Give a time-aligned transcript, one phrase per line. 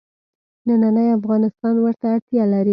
[0.67, 2.69] نننی افغانستان ورته اړتیا لري.